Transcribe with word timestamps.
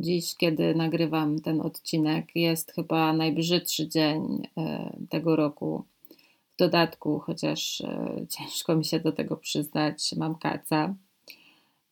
Dziś, 0.00 0.36
kiedy 0.36 0.74
nagrywam 0.74 1.40
ten 1.40 1.60
odcinek, 1.60 2.26
jest 2.34 2.72
chyba 2.72 3.12
najbrzydszy 3.12 3.88
dzień 3.88 4.48
e, 4.56 4.96
tego 5.08 5.36
roku. 5.36 5.84
W 6.54 6.58
dodatku, 6.58 7.18
chociaż 7.18 7.80
e, 7.80 8.14
ciężko 8.38 8.76
mi 8.76 8.84
się 8.84 9.00
do 9.00 9.12
tego 9.12 9.36
przyznać, 9.36 10.14
mam 10.16 10.34
kaca. 10.34 10.94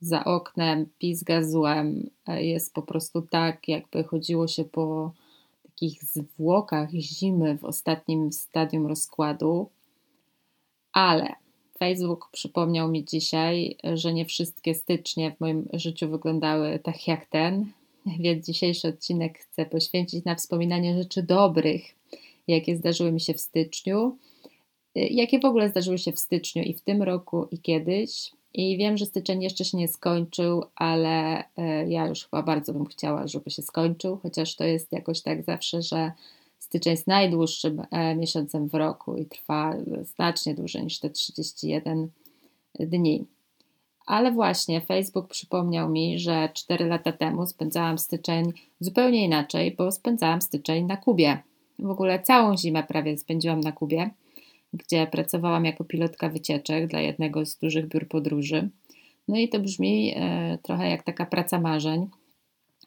Za 0.01 0.25
oknem 0.25 0.87
pizga 0.99 1.43
złem. 1.43 2.11
E, 2.27 2.45
jest 2.45 2.75
po 2.75 2.83
prostu 2.83 3.23
tak, 3.23 3.69
jakby 3.69 4.04
chodziło 4.04 4.49
się 4.49 4.65
po 4.65 5.13
takich 5.63 6.04
zwłokach 6.04 6.90
zimy 6.90 7.59
w 7.59 7.65
ostatnim 7.65 8.33
stadium 8.33 8.87
rozkładu. 8.87 9.71
Ale 10.93 11.35
Facebook 11.79 12.29
przypomniał 12.33 12.88
mi 12.88 13.04
dzisiaj, 13.04 13.77
że 13.95 14.13
nie 14.13 14.25
wszystkie 14.25 14.75
stycznie 14.75 15.31
w 15.31 15.40
moim 15.40 15.69
życiu 15.72 16.09
wyglądały 16.09 16.79
tak 16.79 17.09
jak 17.09 17.27
ten, 17.27 17.73
więc 18.25 18.47
dzisiejszy 18.47 18.88
odcinek 18.88 19.38
chcę 19.38 19.66
poświęcić 19.66 20.24
na 20.24 20.34
wspominanie 20.34 20.98
rzeczy 21.02 21.23
dobrych, 21.23 21.82
jakie 22.48 22.77
zdarzyły 22.77 23.12
mi 23.12 23.20
się 23.20 23.34
w 23.34 23.41
styczniu, 23.41 24.19
y, 24.98 25.01
jakie 25.01 25.38
w 25.38 25.45
ogóle 25.45 25.69
zdarzyły 25.69 25.98
się 25.98 26.12
w 26.12 26.18
styczniu 26.18 26.62
i 26.62 26.74
w 26.74 26.80
tym 26.80 27.02
roku 27.02 27.46
i 27.51 27.59
kiedyś. 27.59 28.32
I 28.55 28.79
wiem, 28.79 28.96
że 28.96 29.06
styczeń 29.06 29.42
jeszcze 29.42 29.65
się 29.65 29.79
nie 29.79 29.88
skończył, 29.88 30.65
ale 30.77 31.41
y, 31.41 31.45
ja 31.88 32.06
już 32.06 32.24
chyba 32.24 32.42
bardzo 32.42 32.73
bym 32.73 32.87
chciała, 32.87 33.27
żeby 33.27 33.51
się 33.51 33.62
skończył, 33.62 34.16
chociaż 34.16 34.56
to 34.56 34.65
jest 34.65 34.93
jakoś 34.93 35.23
tak 35.23 35.45
zawsze, 35.45 35.82
że 35.82 36.12
styczeń 36.59 36.90
jest 36.90 37.06
najdłuższym 37.06 37.82
e, 37.90 38.16
miesiącem 38.16 38.68
w 38.68 38.74
roku 38.74 39.16
i 39.16 39.27
trwa 39.27 39.74
znacznie 40.02 40.54
dłużej 40.54 40.84
niż 40.84 40.98
te 40.98 41.10
31 41.10 42.09
dni. 42.80 43.27
Ale 44.08 44.32
właśnie 44.32 44.80
Facebook 44.80 45.28
przypomniał 45.28 45.88
mi, 45.88 46.18
że 46.18 46.48
4 46.54 46.86
lata 46.86 47.12
temu 47.12 47.46
spędzałam 47.46 47.98
styczeń 47.98 48.52
zupełnie 48.80 49.24
inaczej, 49.24 49.74
bo 49.78 49.92
spędzałam 49.92 50.42
styczeń 50.42 50.84
na 50.84 50.96
Kubie. 50.96 51.38
W 51.78 51.90
ogóle 51.90 52.23
całą 52.23 52.56
zimę 52.56 52.82
prawie 52.82 53.18
spędziłam 53.18 53.60
na 53.60 53.73
Kubie, 53.73 54.10
gdzie 54.73 55.06
pracowałam 55.06 55.65
jako 55.65 55.84
pilotka 55.84 56.28
wycieczek 56.28 56.87
dla 56.87 57.00
jednego 57.00 57.46
z 57.46 57.56
dużych 57.56 57.88
biur 57.88 58.09
podróży. 58.09 58.68
No 59.28 59.37
i 59.37 59.48
to 59.48 59.60
brzmi 59.60 60.15
e, 60.16 60.59
trochę 60.62 60.90
jak 60.90 61.02
taka 61.02 61.26
praca 61.26 61.60
marzeń, 61.60 62.06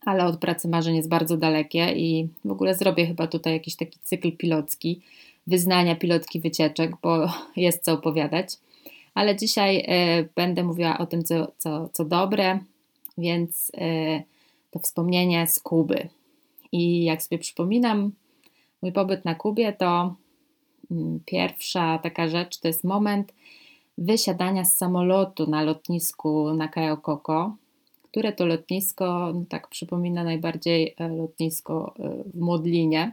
ale 0.05 0.25
od 0.25 0.37
pracy 0.37 0.67
marzeń 0.67 0.95
jest 0.95 1.09
bardzo 1.09 1.37
dalekie 1.37 1.93
i 1.95 2.27
w 2.45 2.51
ogóle 2.51 2.75
zrobię 2.75 3.07
chyba 3.07 3.27
tutaj 3.27 3.53
jakiś 3.53 3.75
taki 3.75 3.99
cykl 4.03 4.31
pilocki, 4.31 5.01
wyznania 5.47 5.95
pilotki 5.95 6.39
wycieczek, 6.39 6.91
bo 7.03 7.29
jest 7.55 7.83
co 7.83 7.93
opowiadać 7.93 8.57
ale 9.13 9.35
dzisiaj 9.35 9.77
y, 9.77 10.29
będę 10.35 10.63
mówiła 10.63 10.97
o 10.97 11.05
tym, 11.05 11.23
co, 11.23 11.51
co, 11.57 11.89
co 11.93 12.05
dobre, 12.05 12.59
więc 13.17 13.69
y, 13.69 14.23
to 14.71 14.79
wspomnienie 14.79 15.47
z 15.47 15.59
Kuby. 15.59 16.09
I 16.71 17.03
jak 17.03 17.23
sobie 17.23 17.39
przypominam 17.39 18.11
mój 18.81 18.91
pobyt 18.91 19.25
na 19.25 19.35
Kubie, 19.35 19.73
to 19.73 20.15
y, 20.91 20.95
pierwsza 21.25 21.97
taka 21.97 22.27
rzecz 22.27 22.59
to 22.59 22.67
jest 22.67 22.83
moment 22.83 23.33
wysiadania 23.97 24.65
z 24.65 24.77
samolotu 24.77 25.49
na 25.49 25.61
lotnisku 25.61 26.53
na 26.53 26.67
Cayo 26.67 26.97
Coco, 26.97 27.55
które 28.03 28.33
to 28.33 28.45
lotnisko 28.45 29.31
no 29.33 29.45
tak 29.49 29.67
przypomina 29.67 30.23
najbardziej 30.23 30.95
e, 30.97 31.07
lotnisko 31.07 31.93
e, 31.99 32.23
w 32.33 32.39
Modlinie. 32.39 33.11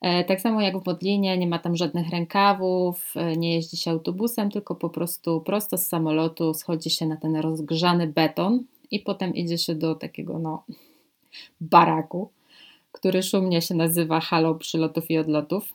E, 0.00 0.24
tak 0.24 0.40
samo 0.40 0.60
jak 0.60 0.78
w 0.78 0.86
Modlinie, 0.86 1.38
nie 1.38 1.46
ma 1.46 1.58
tam 1.58 1.76
żadnych 1.76 2.08
rękawów, 2.08 3.12
e, 3.16 3.36
nie 3.36 3.54
jeździ 3.54 3.76
się 3.76 3.90
autobusem, 3.90 4.50
tylko 4.50 4.74
po 4.74 4.90
prostu 4.90 5.40
prosto 5.40 5.78
z 5.78 5.86
samolotu 5.86 6.54
schodzi 6.54 6.90
się 6.90 7.06
na 7.06 7.16
ten 7.16 7.36
rozgrzany 7.36 8.06
beton 8.06 8.64
i 8.90 9.00
potem 9.00 9.34
idzie 9.34 9.58
się 9.58 9.74
do 9.74 9.94
takiego 9.94 10.38
no, 10.38 10.64
baraku, 11.60 12.30
który 12.92 13.22
szumnie 13.22 13.62
się 13.62 13.74
nazywa 13.74 14.20
halą 14.20 14.58
przylotów 14.58 15.10
i 15.10 15.18
odlotów. 15.18 15.74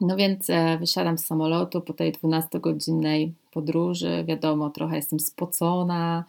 No 0.00 0.16
więc 0.16 0.50
e, 0.50 0.78
wysiadam 0.78 1.18
z 1.18 1.24
samolotu 1.24 1.80
po 1.80 1.92
tej 1.92 2.12
12-godzinnej 2.12 3.30
podróży. 3.52 4.24
Wiadomo, 4.28 4.70
trochę 4.70 4.96
jestem 4.96 5.20
spocona, 5.20 6.24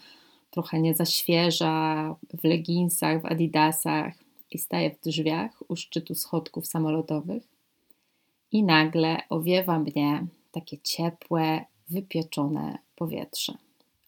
trochę 0.52 0.82
nie 0.82 0.96
za 0.96 1.06
świeża, 1.06 2.16
w 2.42 2.44
leginsach, 2.44 3.22
w 3.22 3.26
adidasach 3.26 4.23
i 4.54 4.58
staję 4.58 4.92
w 4.92 5.02
drzwiach 5.02 5.64
u 5.68 5.76
szczytu 5.76 6.16
schodków 6.16 6.68
samolotowych 6.68 7.44
i 8.52 8.64
nagle 8.64 9.18
owiewa 9.30 9.80
mnie 9.80 10.26
takie 10.52 10.78
ciepłe, 10.78 11.66
wypieczone 11.90 12.78
powietrze. 12.96 13.54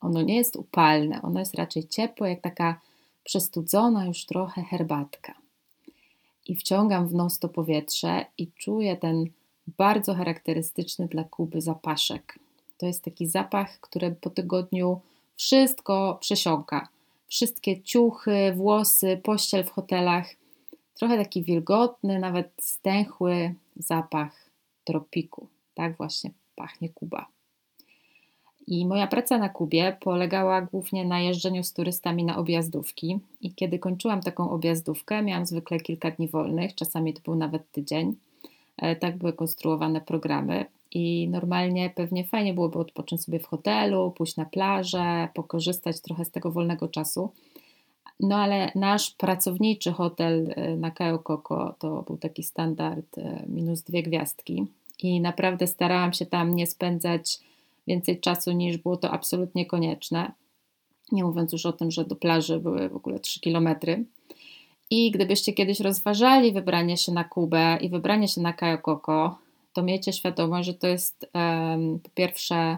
Ono 0.02 0.22
nie 0.22 0.36
jest 0.36 0.56
upalne, 0.56 1.22
ono 1.22 1.40
jest 1.40 1.56
raczej 1.56 1.88
ciepłe, 1.88 2.30
jak 2.30 2.42
taka 2.42 2.82
przestudzona 3.24 4.06
już 4.06 4.26
trochę 4.26 4.64
herbatka. 4.64 5.34
I 6.48 6.56
wciągam 6.56 7.08
w 7.08 7.14
nos 7.14 7.40
to 7.40 7.50
powietrze 7.50 8.26
i 8.38 8.52
czuję 8.52 8.98
ten 8.98 9.26
bardzo 9.68 10.14
charakterystyczny 10.14 11.08
dla 11.08 11.24
Kuby 11.24 11.62
zapaszek. 11.62 12.40
To 12.78 12.86
jest 12.86 13.04
taki 13.04 13.28
zapach, 13.28 13.80
który 13.80 14.12
po 14.12 14.30
tygodniu 14.30 15.02
wszystko 15.36 16.18
przesiąka 16.22 16.88
wszystkie 17.35 17.81
ciuchy, 17.81 18.53
włosy, 18.56 19.19
pościel 19.23 19.63
w 19.63 19.69
hotelach. 19.69 20.28
Trochę 20.94 21.18
taki 21.18 21.44
wilgotny, 21.44 22.19
nawet 22.19 22.51
stęchły 22.62 23.53
zapach 23.75 24.50
tropiku. 24.84 25.47
Tak 25.73 25.97
właśnie 25.97 26.31
pachnie 26.56 26.90
Kuba. 26.90 27.25
I 28.68 28.85
moja 28.85 29.07
praca 29.07 29.38
na 29.38 29.50
Kubie 29.50 29.97
polegała 30.00 30.62
głównie 30.62 31.06
na 31.06 31.19
jeżdżeniu 31.19 31.63
z 31.63 31.73
turystami 31.73 32.23
na 32.23 32.38
objazdówki. 32.38 33.19
I 33.41 33.53
kiedy 33.53 33.79
kończyłam 33.79 34.22
taką 34.22 34.50
objazdówkę, 34.50 35.22
miałam 35.22 35.46
zwykle 35.46 35.79
kilka 35.79 36.12
dni 36.12 36.28
wolnych, 36.28 36.75
czasami 36.75 37.13
to 37.13 37.22
był 37.22 37.35
nawet 37.35 37.72
tydzień. 37.72 38.16
E, 38.78 38.96
tak 38.96 39.17
były 39.17 39.34
konstruowane 39.34 40.02
programy. 40.02 40.66
I 40.96 41.28
normalnie 41.30 41.90
pewnie 41.90 42.24
fajnie 42.24 42.54
byłoby 42.54 42.80
odpocząć 42.80 43.24
sobie 43.24 43.40
w 43.40 43.46
hotelu, 43.46 44.12
pójść 44.12 44.38
na 44.38 44.46
plażę, 44.46 45.28
pokorzystać 45.34 46.02
trochę 46.02 46.26
z 46.26 46.32
tego 46.32 46.52
wolnego 46.52 46.88
czasu. 46.88 47.32
No 48.20 48.36
ale 48.36 48.72
nasz 48.76 49.12
pracowniczy 49.12 49.92
hotel 49.92 50.54
e, 50.56 50.76
na 50.76 50.92
Cayo 50.92 51.20
Coco 51.20 51.76
to 51.80 52.02
był 52.02 52.18
taki 52.18 52.44
standard 52.44 53.18
e, 53.18 53.46
minus 53.48 53.82
dwie 53.82 54.04
gwiazdki. 54.04 54.66
I 55.04 55.22
naprawdę 55.22 55.68
starałam 55.68 56.14
się 56.14 56.26
tam 56.26 56.56
nie 56.56 56.68
spędzać 56.68 57.40
więcej 57.88 58.20
czasu 58.20 58.52
niż 58.52 58.78
było 58.78 58.98
to 58.98 59.12
absolutnie 59.12 59.66
konieczne. 59.66 60.32
Nie 61.12 61.24
mówiąc 61.24 61.52
już 61.52 61.66
o 61.66 61.74
tym, 61.74 61.92
że 61.92 62.06
do 62.06 62.16
plaży 62.16 62.60
były 62.60 62.90
w 62.90 62.96
ogóle 62.96 63.20
3 63.20 63.40
kilometry. 63.40 64.06
I 64.90 65.12
gdybyście 65.12 65.54
kiedyś 65.54 65.80
rozważali 65.80 66.52
wybranie 66.52 66.98
się 66.98 67.12
na 67.12 67.24
Kubę 67.24 67.78
i 67.82 67.90
wybranie 67.90 68.28
się 68.28 68.42
na 68.42 68.54
Cayo 68.54 68.78
Coco, 68.78 69.45
to 69.75 69.84
miejcie 69.84 70.13
świadomość, 70.13 70.68
że 70.68 70.74
to 70.74 70.88
jest 70.88 71.30
po 72.03 72.09
pierwsze 72.13 72.78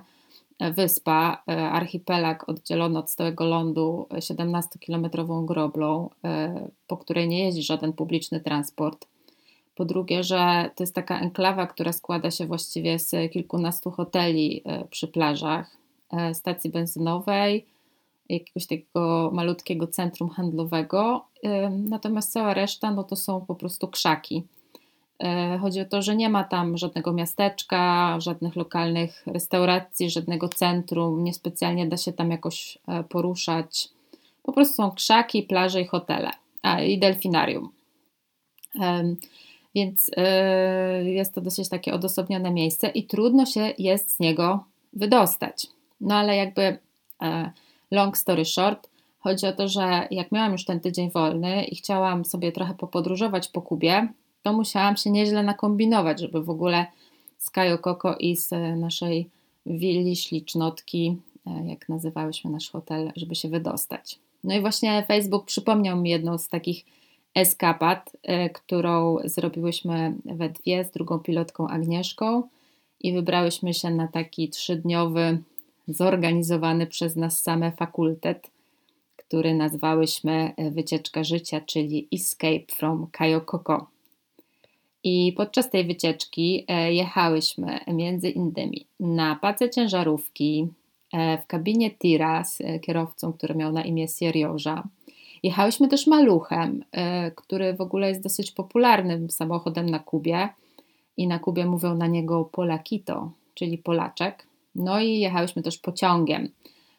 e, 0.59 0.71
wyspa, 0.73 1.43
e, 1.47 1.69
archipelag 1.69 2.49
oddzielony 2.49 2.99
od 2.99 3.11
stałego 3.11 3.45
lądu 3.45 4.07
17-kilometrową 4.11 5.45
groblą, 5.45 6.09
e, 6.23 6.69
po 6.87 6.97
której 6.97 7.27
nie 7.27 7.43
jeździ 7.43 7.63
żaden 7.63 7.93
publiczny 7.93 8.39
transport. 8.39 9.07
Po 9.75 9.85
drugie, 9.85 10.23
że 10.23 10.71
to 10.75 10.83
jest 10.83 10.95
taka 10.95 11.19
enklawa, 11.19 11.67
która 11.67 11.91
składa 11.91 12.31
się 12.31 12.45
właściwie 12.45 12.99
z 12.99 13.31
kilkunastu 13.31 13.91
hoteli 13.91 14.63
przy 14.89 15.07
plażach, 15.07 15.77
stacji 16.33 16.69
benzynowej, 16.69 17.65
jakiegoś 18.29 18.67
takiego 18.67 19.31
malutkiego 19.33 19.87
centrum 19.87 20.29
handlowego, 20.29 21.25
natomiast 21.69 22.31
cała 22.31 22.53
reszta 22.53 22.91
no 22.91 23.03
to 23.03 23.15
są 23.15 23.45
po 23.45 23.55
prostu 23.55 23.87
krzaki. 23.87 24.43
E, 25.23 25.57
chodzi 25.61 25.81
o 25.81 25.85
to, 25.85 26.01
że 26.01 26.15
nie 26.15 26.29
ma 26.29 26.43
tam 26.43 26.77
żadnego 26.77 27.13
miasteczka, 27.13 28.15
żadnych 28.19 28.55
lokalnych 28.55 29.23
restauracji, 29.25 30.09
żadnego 30.09 30.49
centrum, 30.49 31.23
niespecjalnie 31.23 31.87
da 31.87 31.97
się 31.97 32.13
tam 32.13 32.31
jakoś 32.31 32.77
e, 32.87 33.03
poruszać. 33.03 33.89
Po 34.43 34.53
prostu 34.53 34.75
są 34.75 34.91
krzaki, 34.91 35.43
plaże 35.43 35.81
i 35.81 35.87
hotele, 35.87 36.31
a 36.61 36.81
i 36.81 36.99
delfinarium. 36.99 37.69
Więc 39.75 40.11
e, 40.17 41.03
jest 41.03 41.33
to 41.33 41.41
dosyć 41.41 41.69
takie 41.69 41.93
odosobnione 41.93 42.51
miejsce 42.51 42.87
i 42.87 43.03
trudno 43.03 43.45
się 43.45 43.73
jest 43.77 44.11
z 44.11 44.19
niego 44.19 44.63
wydostać. 44.93 45.67
No 46.01 46.15
ale 46.15 46.35
jakby 46.35 46.77
long 47.91 48.17
story 48.17 48.45
short, 48.45 48.89
chodzi 49.19 49.45
o 49.45 49.53
to, 49.53 49.67
że 49.67 50.07
jak 50.11 50.31
miałam 50.31 50.51
już 50.51 50.65
ten 50.65 50.79
tydzień 50.79 51.11
wolny 51.11 51.63
i 51.63 51.75
chciałam 51.75 52.25
sobie 52.25 52.51
trochę 52.51 52.73
popodróżować 52.73 53.47
po 53.47 53.61
Kubie, 53.61 54.07
to 54.47 54.53
musiałam 54.53 54.97
się 54.97 55.09
nieźle 55.11 55.43
nakombinować, 55.43 56.19
żeby 56.19 56.43
w 56.43 56.49
ogóle 56.49 56.85
z 57.37 57.49
Kajo 57.49 57.77
Koko 57.77 58.15
i 58.15 58.35
z 58.35 58.53
e, 58.53 58.75
naszej 58.75 59.29
willi 59.65 60.15
ślicznotki, 60.15 61.17
e, 61.47 61.69
jak 61.69 61.89
nazywałyśmy 61.89 62.51
nasz 62.51 62.69
hotel, 62.69 63.11
żeby 63.15 63.35
się 63.35 63.49
wydostać. 63.49 64.19
No 64.43 64.55
i 64.55 64.61
właśnie 64.61 65.05
Facebook 65.07 65.45
przypomniał 65.45 65.97
mi 65.97 66.09
jedną 66.09 66.37
z 66.37 66.47
takich 66.47 66.85
eskapad, 67.35 68.11
e, 68.23 68.49
którą 68.49 69.17
zrobiłyśmy 69.25 70.13
we 70.25 70.49
dwie 70.49 70.85
z 70.85 70.91
drugą 70.91 71.19
pilotką 71.19 71.67
Agnieszką 71.67 72.43
i 72.99 73.13
wybrałyśmy 73.13 73.73
się 73.73 73.89
na 73.89 74.07
taki 74.07 74.49
trzydniowy, 74.49 75.37
zorganizowany 75.87 76.87
przez 76.87 77.15
nas 77.15 77.41
same 77.41 77.71
fakultet, 77.71 78.51
który 79.15 79.53
nazwałyśmy 79.53 80.53
Wycieczka 80.71 81.23
Życia, 81.23 81.61
czyli 81.61 82.07
Escape 82.13 82.75
from 82.75 83.07
Kayokoko. 83.11 83.96
I 85.09 85.33
podczas 85.37 85.69
tej 85.69 85.85
wycieczki 85.85 86.65
jechałyśmy 86.89 87.79
między 87.87 88.29
innymi 88.29 88.85
na 88.99 89.35
pace 89.35 89.69
ciężarówki, 89.69 90.67
w 91.43 91.47
kabinie 91.47 91.91
tira 91.91 92.43
z 92.43 92.61
kierowcą, 92.81 93.33
który 93.33 93.55
miał 93.55 93.71
na 93.71 93.83
imię 93.83 94.07
Serioża. 94.07 94.83
Jechałyśmy 95.43 95.87
też 95.87 96.07
maluchem, 96.07 96.83
który 97.35 97.73
w 97.73 97.81
ogóle 97.81 98.09
jest 98.09 98.23
dosyć 98.23 98.51
popularnym 98.51 99.29
samochodem 99.29 99.89
na 99.89 99.99
Kubie 99.99 100.49
i 101.17 101.27
na 101.27 101.39
Kubie 101.39 101.65
mówią 101.65 101.95
na 101.95 102.07
niego 102.07 102.45
Polakito, 102.45 103.31
czyli 103.53 103.77
Polaczek. 103.77 104.47
No 104.75 105.01
i 105.01 105.19
jechałyśmy 105.19 105.61
też 105.61 105.77
pociągiem, 105.77 106.49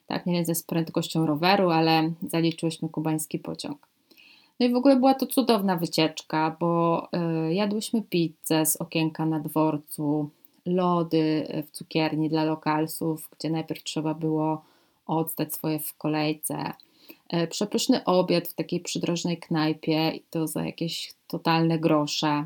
tak 0.07 0.25
mniej 0.25 0.37
więcej 0.37 0.55
z 0.55 0.63
prędkością 0.63 1.25
roweru, 1.25 1.69
ale 1.69 2.11
zaliczyłyśmy 2.27 2.89
kubański 2.89 3.39
pociąg. 3.39 3.87
No 4.59 4.65
i 4.65 4.71
w 4.71 4.75
ogóle 4.75 4.95
była 4.95 5.13
to 5.13 5.27
cudowna 5.27 5.75
wycieczka, 5.75 6.57
bo 6.59 7.03
y, 7.49 7.53
jadłyśmy 7.53 8.01
pizzę 8.01 8.65
z 8.65 8.75
okienka 8.75 9.25
na 9.25 9.39
dworcu, 9.39 10.29
lody 10.65 11.47
w 11.67 11.71
cukierni 11.71 12.29
dla 12.29 12.43
lokalsów, 12.43 13.29
gdzie 13.37 13.49
najpierw 13.49 13.83
trzeba 13.83 14.13
było 14.13 14.61
oddać 15.05 15.53
swoje 15.53 15.79
w 15.79 15.93
kolejce. 15.93 16.73
Y, 17.33 17.47
przepyszny 17.47 18.03
obiad 18.03 18.47
w 18.47 18.53
takiej 18.53 18.79
przydrożnej 18.79 19.37
knajpie 19.37 20.11
i 20.11 20.23
to 20.29 20.47
za 20.47 20.65
jakieś 20.65 21.13
totalne 21.27 21.79
grosze. 21.79 22.45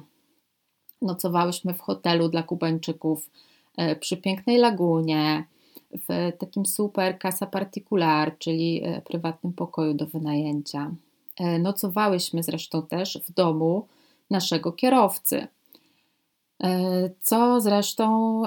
Nocowałyśmy 1.01 1.73
w 1.73 1.81
hotelu 1.81 2.29
dla 2.29 2.43
Kubańczyków 2.43 3.29
e, 3.77 3.95
przy 3.95 4.17
pięknej 4.17 4.57
lagunie, 4.57 5.45
w 5.91 6.31
takim 6.37 6.65
super 6.65 7.19
casa 7.19 7.45
particular, 7.45 8.37
czyli 8.37 8.81
e, 8.83 9.01
prywatnym 9.01 9.53
pokoju 9.53 9.93
do 9.93 10.05
wynajęcia. 10.05 10.91
E, 11.39 11.59
nocowałyśmy 11.59 12.43
zresztą 12.43 12.81
też 12.81 13.19
w 13.27 13.33
domu 13.33 13.87
naszego 14.29 14.71
kierowcy. 14.71 15.47
Co 17.21 17.61
zresztą 17.61 18.41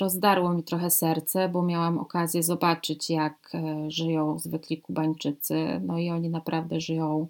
rozdarło 0.00 0.52
mi 0.52 0.62
trochę 0.62 0.90
serce, 0.90 1.48
bo 1.48 1.62
miałam 1.62 1.98
okazję 1.98 2.42
zobaczyć, 2.42 3.10
jak 3.10 3.52
żyją 3.88 4.38
zwykli 4.38 4.80
Kubańczycy. 4.80 5.80
No 5.86 5.98
i 5.98 6.10
oni 6.10 6.28
naprawdę 6.28 6.80
żyją 6.80 7.26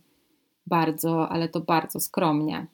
bardzo, 0.66 1.28
ale 1.28 1.49
to 1.49 1.61
bardzo 1.61 2.00
skromnie 2.00 2.66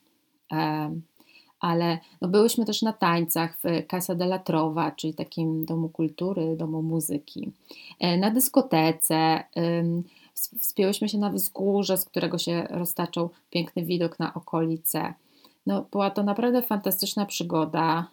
ale 1.61 1.99
no 2.21 2.29
byłyśmy 2.29 2.65
też 2.65 2.83
na 2.83 2.93
tańcach 2.93 3.59
w 3.59 3.87
Casa 3.91 4.15
della 4.15 4.39
Trova, 4.39 4.91
czyli 4.91 5.15
takim 5.15 5.65
domu 5.65 5.89
kultury, 5.89 6.57
domu 6.57 6.83
muzyki, 6.83 7.51
e, 7.99 8.17
na 8.17 8.31
dyskotece. 8.31 9.45
Wspięłyśmy 10.61 11.09
się 11.09 11.19
na 11.19 11.31
wzgórze, 11.31 11.97
z 11.97 12.05
którego 12.05 12.39
się 12.39 12.67
roztaczał 12.71 13.31
piękny 13.51 13.85
widok 13.85 14.19
na 14.19 14.35
okolice. 14.35 15.15
No, 15.67 15.87
była 15.93 16.11
to 16.11 16.23
naprawdę 16.23 16.63
fantastyczna 16.63 17.27
przygoda, 17.27 18.07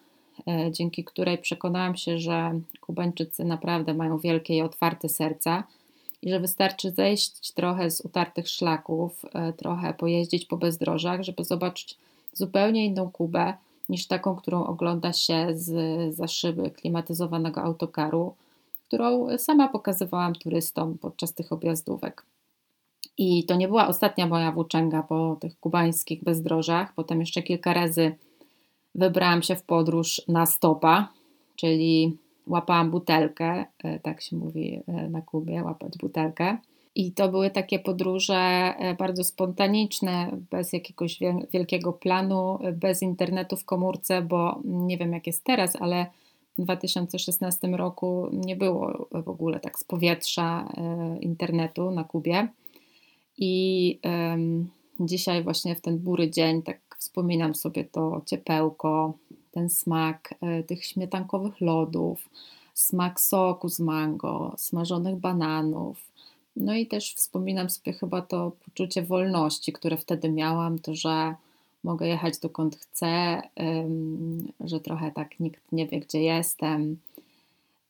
e, 0.48 0.72
dzięki 0.72 1.04
której 1.04 1.38
przekonałam 1.38 1.96
się, 1.96 2.20
że 2.20 2.60
Kubańczycy 2.82 3.46
naprawdę 3.46 3.94
mają 3.94 4.18
wielkie 4.18 4.58
i 4.58 4.62
otwarte 4.62 5.10
serca 5.10 5.64
i 6.22 6.30
że 6.30 6.40
wystarczy 6.40 6.92
zejść 6.92 7.52
trochę 7.52 7.92
z 7.92 8.02
utartych 8.02 8.50
szlaków, 8.50 9.26
e, 9.34 9.54
trochę 9.54 9.94
pojeździć 9.94 10.46
po 10.46 10.58
bezdrożach, 10.58 11.24
żeby 11.24 11.44
zobaczyć 11.44 11.98
zupełnie 12.34 12.86
inną 12.86 13.12
Kubę 13.12 13.54
niż 13.90 14.08
taką, 14.08 14.36
którą 14.36 14.66
ogląda 14.66 15.14
się 15.14 15.48
z, 15.54 16.16
za 16.16 16.28
szyby 16.28 16.72
klimatyzowanego 16.72 17.62
autokaru, 17.62 18.36
którą 18.88 19.38
sama 19.38 19.68
pokazywałam 19.68 20.36
turystom 20.36 20.98
podczas 20.98 21.34
tych 21.34 21.52
objazdówek. 21.52 22.26
I 23.18 23.46
to 23.46 23.56
nie 23.56 23.68
była 23.68 23.88
ostatnia 23.88 24.28
moja 24.28 24.52
włóczęga 24.52 25.04
po 25.04 25.38
tych 25.42 25.60
kubańskich 25.60 26.24
bezdrożach. 26.24 26.94
Potem 26.94 27.20
jeszcze 27.20 27.42
kilka 27.44 27.74
razy 27.74 28.16
wybrałam 28.96 29.42
się 29.42 29.56
w 29.56 29.64
podróż 29.64 30.22
na 30.28 30.46
stopa, 30.46 31.10
czyli 31.56 32.18
łapałam 32.48 32.92
butelkę, 32.92 33.66
e, 33.84 34.00
tak 34.00 34.22
się 34.22 34.36
mówi 34.36 34.82
e, 34.88 35.10
na 35.10 35.22
Kubie, 35.22 35.64
łapać 35.64 35.98
butelkę. 35.98 36.58
I 36.96 37.12
to 37.12 37.30
były 37.30 37.50
takie 37.50 37.80
podróże 37.80 38.36
e, 38.36 38.96
bardzo 38.96 39.24
spontaniczne, 39.24 40.32
bez 40.52 40.74
jakiegoś 40.74 41.20
wielkiego 41.54 41.94
planu, 41.94 42.60
bez 42.74 43.02
internetu 43.02 43.58
w 43.58 43.66
komórce, 43.66 44.22
bo 44.22 44.62
nie 44.66 44.98
wiem 44.98 45.14
jak 45.14 45.28
jest 45.28 45.44
teraz, 45.44 45.76
ale 45.76 46.06
w 46.58 46.62
2016 46.62 47.68
roku 47.68 48.30
nie 48.32 48.56
było 48.56 49.08
w 49.12 49.30
ogóle 49.30 49.60
tak 49.60 49.80
z 49.80 49.84
powietrza 49.84 50.70
e, 50.78 51.18
internetu 51.20 51.92
na 51.92 52.04
Kubie. 52.04 52.48
I 53.38 54.00
dzisiaj, 55.00 55.44
właśnie 55.44 55.76
w 55.76 55.82
ten 55.82 55.98
bury 56.00 56.30
dzień, 56.30 56.64
tak 56.64 56.80
wspominam 57.00 57.56
sobie 57.56 57.86
to 57.86 58.22
ciepełko, 58.26 59.14
ten 59.52 59.70
smak 59.70 60.34
e, 60.42 60.64
tych 60.64 60.86
śmietankowych 60.86 61.62
lodów, 61.62 62.30
smak 62.74 63.22
soku 63.22 63.70
z 63.70 63.80
mango, 63.80 64.54
smażonych 64.58 65.16
bananów 65.16 66.08
no 66.60 66.76
i 66.76 66.88
też 66.88 67.14
wspominam 67.14 67.70
sobie 67.70 67.94
chyba 67.94 68.22
to 68.22 68.52
poczucie 68.66 69.02
wolności, 69.02 69.74
które 69.74 69.98
wtedy 69.98 70.30
miałam, 70.30 70.80
to 70.80 70.96
że 70.96 71.36
mogę 71.84 72.08
jechać 72.08 72.40
dokąd 72.40 72.76
chcę, 72.76 73.42
że 74.60 74.80
trochę 74.80 75.12
tak 75.12 75.40
nikt 75.40 75.72
nie 75.72 75.88
wie, 75.88 76.00
gdzie 76.00 76.22
jestem. 76.22 76.98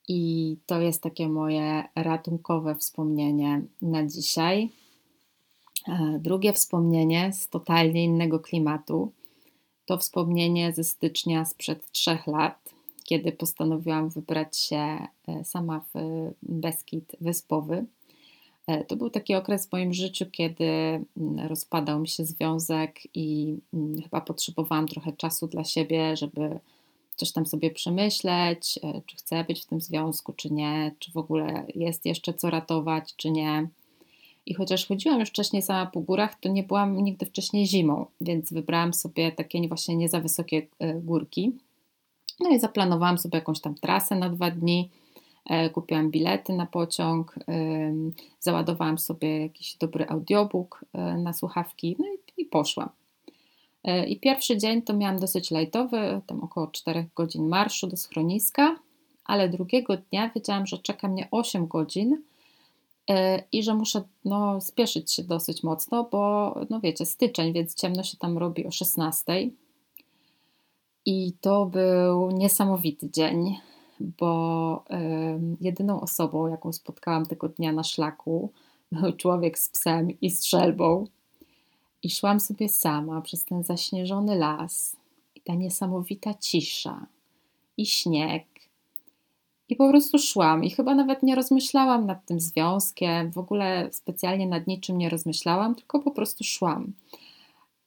I 0.07 0.57
to 0.65 0.81
jest 0.81 1.03
takie 1.03 1.29
moje 1.29 1.83
ratunkowe 1.95 2.75
wspomnienie 2.75 3.61
na 3.81 4.05
dzisiaj. 4.05 4.69
E, 5.87 6.19
drugie 6.19 6.53
wspomnienie 6.53 7.33
z 7.33 7.49
totalnie 7.49 8.03
innego 8.03 8.39
klimatu 8.39 9.11
to 9.85 9.97
wspomnienie 9.97 10.73
ze 10.73 10.83
stycznia 10.83 11.45
sprzed 11.45 11.91
trzech 11.91 12.27
lat, 12.27 12.73
kiedy 13.03 13.31
postanowiłam 13.31 14.09
wybrać 14.09 14.57
się 14.57 14.77
e, 15.27 15.43
sama 15.43 15.85
w 15.93 15.99
Beskid 16.41 17.15
Wyspowy 17.21 17.85
to 18.87 18.95
był 18.95 19.09
taki 19.09 19.35
okres 19.35 19.67
w 19.67 19.71
moim 19.71 19.93
życiu, 19.93 20.25
kiedy 20.31 20.65
mm, 20.65 21.47
rozpadał 21.47 21.99
mi 21.99 22.07
się 22.07 22.25
związek 22.25 22.99
i 23.13 23.57
mm, 23.73 24.01
chyba 24.01 24.21
potrzebowałam 24.21 24.87
trochę 24.87 25.11
czasu 25.11 25.47
dla 25.47 25.63
siebie, 25.63 26.17
żeby 26.17 26.59
coś 27.15 27.31
tam 27.31 27.45
sobie 27.45 27.71
przemyśleć, 27.71 28.79
e, 28.83 29.01
czy 29.05 29.15
chcę 29.15 29.43
być 29.43 29.61
w 29.61 29.65
tym 29.65 29.81
związku, 29.81 30.33
czy 30.33 30.53
nie, 30.53 30.91
czy 30.99 31.11
w 31.11 31.17
ogóle 31.17 31.65
jest 31.75 32.05
jeszcze 32.05 32.33
co 32.33 32.49
ratować, 32.49 33.15
czy 33.15 33.31
nie. 33.31 33.67
I 34.45 34.53
chociaż 34.53 34.87
chodziłam 34.87 35.19
już 35.19 35.29
wcześniej 35.29 35.61
sama 35.61 35.85
po 35.85 36.01
górach, 36.01 36.39
to 36.39 36.49
nie 36.49 36.63
byłam 36.63 37.03
nigdy 37.03 37.25
wcześniej 37.25 37.67
zimą, 37.67 38.05
więc 38.21 38.53
wybrałam 38.53 38.93
sobie 38.93 39.31
takie 39.31 39.67
właśnie 39.67 39.95
nie 39.95 40.09
za 40.09 40.19
wysokie 40.19 40.67
e, 40.79 40.93
górki. 40.93 41.51
No 42.39 42.49
i 42.49 42.59
zaplanowałam 42.59 43.17
sobie 43.17 43.37
jakąś 43.37 43.59
tam 43.59 43.75
trasę 43.75 44.15
na 44.15 44.29
dwa 44.29 44.51
dni 44.51 44.89
E, 44.89 45.06
kupiłam 45.73 46.11
bilety 46.11 46.53
na 46.53 46.65
pociąg, 46.65 47.35
załadowałam 48.39 48.97
sobie 48.97 49.41
jakiś 49.41 49.75
dobry 49.75 50.07
audiobook 50.09 50.85
e, 50.93 51.17
na 51.17 51.33
słuchawki 51.33 51.95
no 51.99 52.05
i, 52.05 52.41
i 52.41 52.45
poszłam. 52.45 52.89
E, 53.83 54.07
I 54.07 54.19
pierwszy 54.19 54.57
dzień 54.57 54.81
to 54.81 54.93
miałam 54.93 55.19
dosyć 55.19 55.51
lajtowy, 55.51 56.21
tam 56.27 56.43
około 56.43 56.67
4 56.67 57.05
godzin 57.15 57.47
marszu 57.47 57.87
do 57.87 57.97
schroniska, 57.97 58.79
ale 59.25 59.49
drugiego 59.49 59.97
dnia 59.97 60.29
wiedziałam, 60.35 60.67
że 60.67 60.77
czeka 60.77 61.07
mnie 61.07 61.27
8 61.31 61.67
godzin 61.67 62.21
i 63.51 63.63
że 63.63 63.73
muszę 63.73 64.01
no, 64.25 64.61
spieszyć 64.61 65.13
się 65.13 65.23
dosyć 65.23 65.63
mocno, 65.63 66.03
bo 66.11 66.53
no 66.69 66.79
wiecie, 66.79 67.05
styczeń, 67.05 67.53
więc 67.53 67.75
ciemno 67.75 68.03
się 68.03 68.17
tam 68.17 68.37
robi 68.37 68.65
o 68.65 68.71
16. 68.71 69.49
I 71.05 71.33
to 71.41 71.65
był 71.65 72.31
niesamowity 72.31 73.09
dzień 73.09 73.57
bo 73.99 74.83
jedyną 75.61 76.01
osobą, 76.01 76.47
jaką 76.47 76.73
spotkałam 76.73 77.25
tego 77.25 77.49
dnia 77.49 77.71
na 77.71 77.83
szlaku, 77.83 78.51
był 78.91 79.11
człowiek 79.13 79.59
z 79.59 79.69
psem 79.69 80.19
i 80.21 80.31
strzelbą. 80.31 81.05
I 82.03 82.09
szłam 82.09 82.39
sobie 82.39 82.69
sama 82.69 83.21
przez 83.21 83.45
ten 83.45 83.63
zaśnieżony 83.63 84.35
las, 84.35 84.95
i 85.35 85.41
ta 85.41 85.53
niesamowita 85.53 86.33
cisza, 86.33 87.05
i 87.77 87.85
śnieg. 87.85 88.45
I 89.69 89.75
po 89.75 89.89
prostu 89.89 90.19
szłam, 90.19 90.63
i 90.63 90.69
chyba 90.69 90.95
nawet 90.95 91.23
nie 91.23 91.35
rozmyślałam 91.35 92.05
nad 92.05 92.25
tym 92.25 92.39
związkiem, 92.39 93.31
w 93.31 93.37
ogóle 93.37 93.89
specjalnie 93.91 94.47
nad 94.47 94.67
niczym 94.67 94.97
nie 94.97 95.09
rozmyślałam, 95.09 95.75
tylko 95.75 95.99
po 95.99 96.11
prostu 96.11 96.43
szłam. 96.43 96.93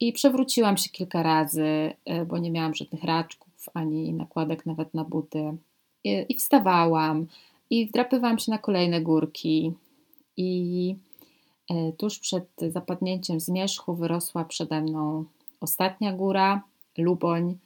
I 0.01 0.13
przewróciłam 0.13 0.77
się 0.77 0.91
kilka 0.91 1.23
razy, 1.23 1.93
e, 2.05 2.25
bo 2.25 2.39
nie 2.39 2.51
miałam 2.51 2.75
żadnych 2.75 3.05
raczków 3.05 3.69
ani 3.75 4.13
nakładek 4.13 4.67
nawet 4.67 4.95
na 4.95 5.05
buty 5.05 5.57
i 6.05 6.35
wstawałam, 6.35 7.27
i 7.71 7.87
wdrapywałam 7.87 8.39
się 8.39 8.51
na 8.53 8.59
kolejne 8.59 9.01
górki. 9.01 9.73
I 10.37 10.95
e, 11.71 11.93
tuż 11.93 12.19
przed 12.19 12.47
zapadnięciem 12.69 13.41
zmierzchu 13.41 13.95
wyrosła 13.95 14.45
przede 14.45 14.81
mną 14.81 15.25
ostatnia 15.61 16.13
góra, 16.13 16.63
Luboń, 16.99 17.59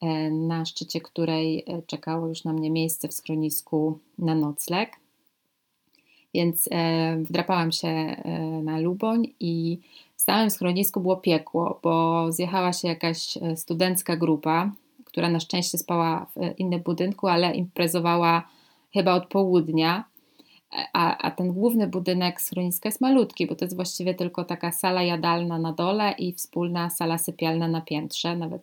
e, 0.00 0.30
na 0.30 0.64
szczycie 0.64 1.00
której 1.00 1.64
e, 1.66 1.82
czekało 1.82 2.28
już 2.28 2.44
na 2.44 2.52
mnie 2.52 2.70
miejsce 2.70 3.08
w 3.08 3.14
schronisku 3.14 3.98
na 4.18 4.34
nocleg. 4.34 4.90
Więc 6.34 6.68
wdrapałam 7.24 7.72
się 7.72 8.16
na 8.62 8.78
Luboń 8.78 9.28
i 9.40 9.78
w 10.16 10.22
samym 10.22 10.50
schronisku 10.50 11.00
było 11.00 11.16
piekło, 11.16 11.80
bo 11.82 12.26
zjechała 12.32 12.72
się 12.72 12.88
jakaś 12.88 13.38
studencka 13.56 14.16
grupa, 14.16 14.70
która 15.14 15.30
na 15.30 15.40
szczęście 15.40 15.78
spała 15.78 16.26
w 16.36 16.58
innym 16.58 16.80
budynku, 16.80 17.28
ale 17.28 17.54
imprezowała 17.54 18.48
chyba 18.92 19.14
od 19.14 19.26
południa. 19.26 20.04
A, 20.92 21.18
a 21.18 21.30
ten 21.30 21.52
główny 21.52 21.86
budynek 21.86 22.40
schroniska 22.40 22.88
jest 22.88 23.00
malutki, 23.00 23.46
bo 23.46 23.54
to 23.54 23.64
jest 23.64 23.76
właściwie 23.76 24.14
tylko 24.14 24.44
taka 24.44 24.72
sala 24.72 25.02
jadalna 25.02 25.58
na 25.58 25.72
dole 25.72 26.14
i 26.18 26.32
wspólna 26.32 26.90
sala 26.90 27.18
sypialna 27.18 27.68
na 27.68 27.80
piętrze. 27.80 28.36
Nawet 28.36 28.62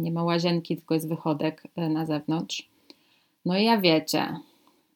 nie 0.00 0.12
ma 0.12 0.22
łazienki, 0.22 0.76
tylko 0.76 0.94
jest 0.94 1.08
wychodek 1.08 1.62
na 1.76 2.06
zewnątrz. 2.06 2.68
No 3.44 3.58
i 3.58 3.64
ja 3.64 3.80
wiecie, 3.80 4.36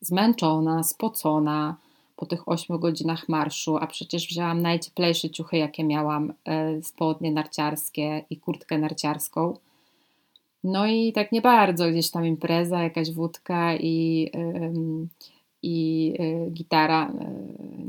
zmęczona, 0.01 0.83
spocona, 0.83 1.77
po 2.17 2.27
tych 2.27 2.49
8 2.49 2.79
godzinach 2.79 3.29
marszu, 3.29 3.77
a 3.77 3.87
przecież 3.87 4.27
wzięłam 4.27 4.63
najcieplejsze 4.63 5.31
ciuchy, 5.31 5.57
jakie 5.57 5.85
miałam, 5.85 6.33
e, 6.45 6.83
spodnie 6.83 7.33
narciarskie 7.33 8.25
i 8.31 8.37
kurtkę 8.37 8.79
narciarską. 8.79 9.55
No 10.65 10.87
i 10.87 11.13
tak 11.13 11.33
nie 11.33 11.41
bardzo 11.41 11.91
gdzieś 11.91 12.11
tam 12.11 12.27
impreza, 12.27 12.83
jakaś 12.83 13.13
wódka 13.13 13.77
i, 13.77 14.31
i 15.63 16.13
e, 16.19 16.51
gitara. 16.51 17.09
E, 17.09 17.33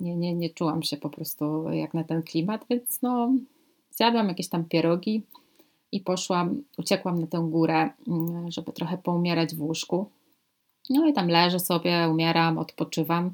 nie, 0.02 0.16
nie, 0.16 0.34
nie 0.34 0.50
czułam 0.50 0.84
się 0.84 0.98
po 0.98 1.10
prostu 1.10 1.72
jak 1.72 1.94
na 1.94 2.04
ten 2.04 2.24
klimat, 2.24 2.66
więc 2.70 3.02
no 3.02 3.32
zjadłam 3.92 4.28
jakieś 4.28 4.50
tam 4.50 4.66
pierogi 4.66 5.24
i 5.92 6.00
poszłam, 6.02 6.64
uciekłam 6.78 7.22
na 7.22 7.28
tę 7.28 7.48
górę, 7.50 7.90
mm, 8.08 8.52
żeby 8.52 8.72
trochę 8.72 8.98
poumierać 8.98 9.56
w 9.56 9.62
łóżku. 9.62 10.10
No 10.90 11.08
i 11.08 11.14
tam 11.14 11.28
leżę 11.28 11.60
sobie, 11.60 12.08
umieram, 12.12 12.58
odpoczywam 12.58 13.32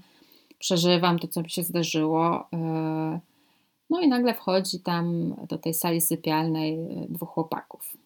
przeżywam 0.62 1.20
to, 1.20 1.28
co 1.28 1.42
mi 1.42 1.50
się 1.50 1.64
zdarzyło. 1.64 2.48
E, 2.54 3.20
no 3.90 4.02
i 4.02 4.08
nagle 4.08 4.34
wchodzi 4.34 4.80
tam 4.80 5.36
do 5.50 5.58
tej 5.58 5.74
sali 5.74 6.02
sypialnej 6.02 6.80
dwóch 7.10 7.30
chłopaków. 7.30 7.98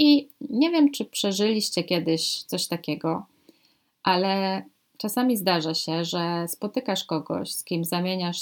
I 0.00 0.28
nie 0.40 0.70
wiem, 0.70 0.90
czy 0.90 1.04
przeżyliście 1.04 1.84
kiedyś 1.84 2.42
coś 2.42 2.66
takiego, 2.66 3.26
ale 4.02 4.62
czasami 4.98 5.36
zdarza 5.36 5.74
się, 5.74 6.04
że 6.04 6.48
spotykasz 6.48 7.04
kogoś, 7.04 7.52
z 7.52 7.64
kim 7.64 7.84
zamieniasz 7.84 8.40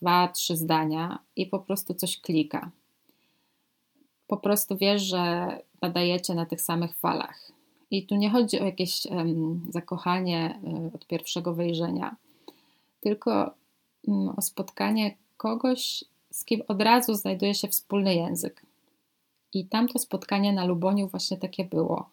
dwa, 0.00 0.28
trzy 0.28 0.56
zdania 0.56 1.18
i 1.36 1.46
po 1.46 1.58
prostu 1.58 1.94
coś 1.94 2.20
klika. 2.20 2.70
Po 4.26 4.36
prostu 4.36 4.76
wiesz, 4.76 5.02
że 5.02 5.48
nadajecie 5.82 6.34
na 6.34 6.46
tych 6.46 6.60
samych 6.60 6.96
falach. 6.96 7.52
I 7.90 8.06
tu 8.06 8.16
nie 8.16 8.30
chodzi 8.30 8.60
o 8.60 8.64
jakieś 8.64 9.06
um, 9.06 9.66
zakochanie 9.70 10.60
um, 10.62 10.90
od 10.94 11.06
pierwszego 11.06 11.54
wejrzenia 11.54 12.16
tylko 13.00 13.54
mm, 14.08 14.28
o 14.36 14.42
spotkanie 14.42 15.16
kogoś, 15.36 16.04
z 16.30 16.44
kim 16.44 16.62
od 16.68 16.82
razu 16.82 17.14
znajduje 17.14 17.54
się 17.54 17.68
wspólny 17.68 18.14
język. 18.14 18.62
I 19.52 19.66
tamto 19.66 19.98
spotkanie 19.98 20.52
na 20.52 20.64
Luboniu 20.64 21.08
właśnie 21.08 21.36
takie 21.36 21.64
było. 21.64 22.08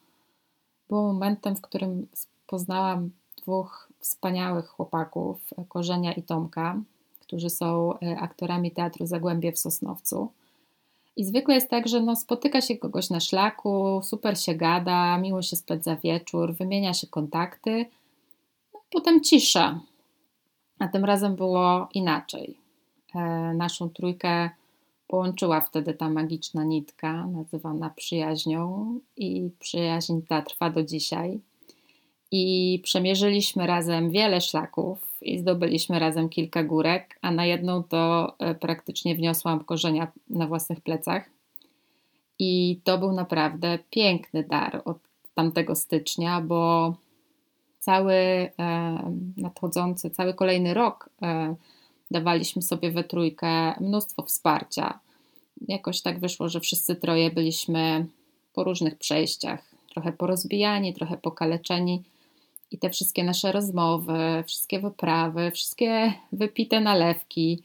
Było 0.89 1.13
momentem, 1.13 1.56
w 1.56 1.62
którym 1.62 2.08
poznałam 2.48 3.10
dwóch 3.38 3.89
wspaniałych 4.00 4.68
chłopaków, 4.68 5.54
Korzenia 5.70 6.13
i 6.13 6.24
Tomka, 6.24 6.82
którzy 7.20 7.50
są 7.50 8.00
e, 8.00 8.20
aktorami 8.20 8.72
Teatru 8.72 9.06
Zagłębie 9.06 9.51
w 9.51 9.60
Sosnowcu. 9.60 10.32
I 11.18 11.25
zwykle 11.25 11.56
jest 11.56 11.70
tak, 11.70 11.88
że 11.88 12.01
no, 12.01 12.15
spotyka 12.15 12.62
się 12.62 12.77
kogoś 12.77 13.10
na 13.10 13.20
szlaku, 13.20 14.01
super 14.04 14.39
się 14.39 14.56
gada, 14.56 15.18
miło 15.18 15.42
się 15.42 15.56
spędza 15.56 15.96
wieczór, 15.96 16.54
wymienia 16.54 16.94
się 16.94 17.08
kontakty, 17.08 17.86
no, 18.74 18.80
potem 18.92 19.24
cisza. 19.24 19.80
A 20.80 20.88
tym 20.88 21.06
razem 21.06 21.36
było 21.36 21.88
inaczej. 21.94 22.58
E, 23.15 23.20
naszą 23.54 23.89
trójkę 23.89 24.50
połączyła 25.07 25.62
wtedy 25.62 25.93
ta 25.93 26.09
magiczna 26.09 26.63
nitka, 26.63 27.27
nazywana 27.27 27.89
przyjaźnią, 27.89 29.00
i 29.17 29.50
przyjaźń 29.59 30.21
ta 30.27 30.41
trwa 30.41 30.69
do 30.69 30.83
dzisiaj. 30.83 31.39
I 32.31 32.79
przemierzyliśmy 32.83 33.67
razem 33.67 34.12
wiele 34.12 34.41
szlaków 34.41 35.17
i 35.21 35.39
zdobyliśmy 35.39 36.00
razem 36.00 36.29
kilka 36.29 36.63
górek, 36.63 37.19
a 37.21 37.31
na 37.31 37.45
jedną 37.45 37.83
to 37.83 38.33
e, 38.39 38.55
praktycznie 38.55 39.15
wniosłam 39.15 39.63
korzenia 39.63 40.12
na 40.29 40.47
własnych 40.47 40.81
plecach. 40.81 41.29
I 42.39 42.79
to 42.83 42.97
był 42.97 43.12
naprawdę 43.12 43.79
piękny 43.89 44.43
dar 44.43 44.81
od 44.85 44.97
tamtego 45.33 45.75
stycznia, 45.75 46.41
bo 46.41 46.93
cały 47.79 48.13
e, 48.13 48.51
nadchodzący, 49.38 50.09
cały 50.09 50.33
kolejny 50.33 50.74
rok 50.74 51.09
e, 51.21 51.55
dawaliśmy 52.12 52.62
sobie 52.62 52.91
we 52.91 53.03
trójkę 53.03 53.79
mnóstwo 53.81 54.24
wsparcia. 54.24 55.00
Jakoś 55.67 56.01
tak 56.01 56.19
wyszło, 56.19 56.50
że 56.50 56.59
wszyscy 56.59 56.95
troje 56.95 57.31
byliśmy 57.31 58.05
po 58.53 58.63
różnych 58.63 58.97
przejściach, 58.97 59.75
trochę 59.89 60.12
porozbijani, 60.12 60.93
trochę 60.93 61.17
pokaleczeni. 61.17 62.03
I 62.71 62.77
te 62.77 62.89
wszystkie 62.89 63.24
nasze 63.24 63.51
rozmowy, 63.51 64.43
wszystkie 64.47 64.79
wyprawy, 64.79 65.51
wszystkie 65.51 66.13
wypite 66.31 66.81
nalewki, 66.81 67.63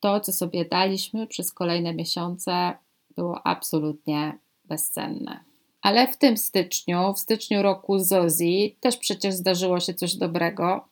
to, 0.00 0.20
co 0.20 0.32
sobie 0.32 0.64
daliśmy 0.64 1.26
przez 1.26 1.52
kolejne 1.52 1.94
miesiące, 1.94 2.72
było 3.16 3.46
absolutnie 3.46 4.38
bezcenne. 4.64 5.44
Ale 5.82 6.08
w 6.08 6.16
tym 6.16 6.36
styczniu, 6.36 7.14
w 7.14 7.18
styczniu 7.18 7.62
roku 7.62 7.98
Zozi, 7.98 8.76
też 8.80 8.96
przecież 8.96 9.34
zdarzyło 9.34 9.80
się 9.80 9.94
coś 9.94 10.14
dobrego. 10.14 10.84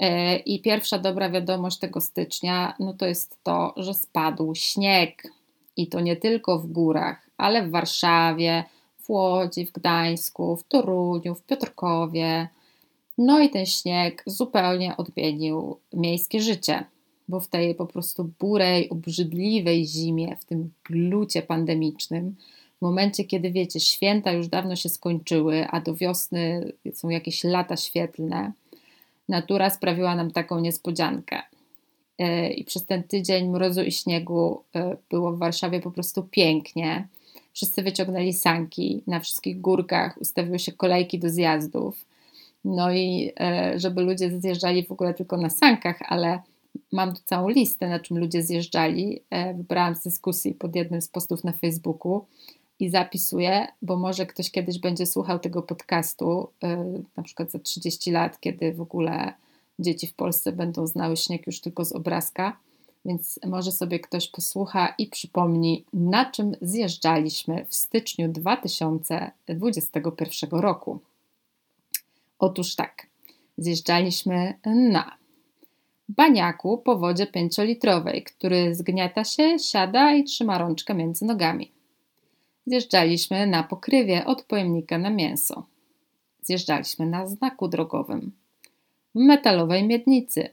E, 0.00 0.36
I 0.36 0.62
pierwsza 0.62 0.98
dobra 0.98 1.30
wiadomość 1.30 1.78
tego 1.78 2.00
stycznia, 2.00 2.74
no 2.80 2.94
to 2.94 3.06
jest 3.06 3.38
to, 3.42 3.74
że 3.76 3.94
spadł 3.94 4.54
śnieg. 4.54 5.32
I 5.76 5.86
to 5.86 6.00
nie 6.00 6.16
tylko 6.16 6.58
w 6.58 6.66
górach, 6.66 7.30
ale 7.36 7.66
w 7.66 7.70
Warszawie, 7.70 8.64
w 8.98 9.10
Łodzi, 9.10 9.66
w 9.66 9.72
Gdańsku, 9.72 10.56
w 10.56 10.64
Toruniu, 10.64 11.34
w 11.34 11.42
Piotrkowie. 11.42 12.48
No 13.18 13.40
i 13.40 13.50
ten 13.50 13.66
śnieg 13.66 14.22
zupełnie 14.26 14.96
odmienił 14.96 15.76
miejskie 15.92 16.40
życie, 16.40 16.84
bo 17.28 17.40
w 17.40 17.48
tej 17.48 17.74
po 17.74 17.86
prostu 17.86 18.30
burej, 18.40 18.90
obrzydliwej 18.90 19.86
zimie, 19.86 20.36
w 20.36 20.44
tym 20.44 20.70
glucie 20.84 21.42
pandemicznym, 21.42 22.36
w 22.78 22.82
momencie, 22.82 23.24
kiedy 23.24 23.50
wiecie, 23.50 23.80
święta 23.80 24.32
już 24.32 24.48
dawno 24.48 24.76
się 24.76 24.88
skończyły, 24.88 25.66
a 25.70 25.80
do 25.80 25.94
wiosny 25.94 26.72
są 26.92 27.08
jakieś 27.08 27.44
lata 27.44 27.76
świetlne, 27.76 28.52
natura 29.28 29.70
sprawiła 29.70 30.14
nam 30.14 30.30
taką 30.30 30.60
niespodziankę. 30.60 31.42
E, 32.18 32.50
I 32.50 32.64
przez 32.64 32.86
ten 32.86 33.02
tydzień 33.02 33.48
mrozu 33.48 33.82
i 33.82 33.92
śniegu 33.92 34.62
e, 34.76 34.96
było 35.10 35.32
w 35.32 35.38
Warszawie 35.38 35.80
po 35.80 35.90
prostu 35.90 36.22
pięknie. 36.22 37.08
Wszyscy 37.52 37.82
wyciągnęli 37.82 38.32
sanki, 38.32 39.02
na 39.06 39.20
wszystkich 39.20 39.60
górkach 39.60 40.18
ustawiły 40.20 40.58
się 40.58 40.72
kolejki 40.72 41.18
do 41.18 41.30
zjazdów. 41.30 42.04
No 42.64 42.92
i 42.92 43.32
e, 43.40 43.78
żeby 43.78 44.02
ludzie 44.02 44.40
zjeżdżali 44.40 44.86
w 44.86 44.92
ogóle 44.92 45.14
tylko 45.14 45.36
na 45.36 45.50
sankach, 45.50 45.98
ale 46.08 46.42
mam 46.92 47.14
tu 47.14 47.20
całą 47.24 47.48
listę, 47.48 47.88
na 47.88 48.00
czym 48.00 48.18
ludzie 48.18 48.42
zjeżdżali. 48.42 49.20
Wybrałam 49.54 49.94
z 49.94 50.02
dyskusji 50.02 50.54
pod 50.54 50.76
jednym 50.76 51.02
z 51.02 51.08
postów 51.08 51.44
na 51.44 51.52
Facebooku 51.52 52.24
i 52.80 52.90
zapisuję, 52.90 53.66
bo 53.82 53.96
może 53.96 54.26
ktoś 54.26 54.50
kiedyś 54.50 54.78
będzie 54.78 55.06
słuchał 55.06 55.38
tego 55.38 55.62
podcastu, 55.62 56.48
yy, 56.62 57.02
na 57.16 57.22
przykład 57.22 57.50
za 57.50 57.58
30 57.58 58.10
lat, 58.10 58.40
kiedy 58.40 58.72
w 58.72 58.80
ogóle 58.80 59.32
dzieci 59.78 60.06
w 60.06 60.14
Polsce 60.14 60.52
będą 60.52 60.86
znały 60.86 61.16
śnieg 61.16 61.46
już 61.46 61.60
tylko 61.60 61.84
z 61.84 61.92
obrazka, 61.92 62.56
więc 63.04 63.40
może 63.46 63.72
sobie 63.72 64.00
ktoś 64.00 64.28
posłucha 64.28 64.94
i 64.98 65.06
przypomni, 65.06 65.84
na 65.92 66.30
czym 66.30 66.52
zjeżdżaliśmy 66.60 67.66
w 67.68 67.74
styczniu 67.74 68.28
2021 68.28 70.60
roku. 70.60 71.00
Otóż 72.38 72.74
tak, 72.74 73.06
zjeżdżaliśmy 73.58 74.54
na 74.66 75.16
baniaku 76.08 76.78
po 76.78 76.98
wodzie 76.98 77.26
5-litrowej, 77.26 78.22
który 78.22 78.74
zgniata 78.74 79.24
się, 79.24 79.58
siada 79.58 80.14
i 80.14 80.24
trzyma 80.24 80.58
rączkę 80.58 80.94
między 80.94 81.24
nogami. 81.24 81.75
Zjeżdżaliśmy 82.66 83.46
na 83.46 83.62
pokrywie 83.62 84.24
od 84.24 84.42
pojemnika 84.42 84.98
na 84.98 85.10
mięso. 85.10 85.66
Zjeżdżaliśmy 86.42 87.06
na 87.06 87.26
znaku 87.26 87.68
drogowym. 87.68 88.32
W 89.14 89.18
metalowej 89.18 89.86
miednicy. 89.86 90.48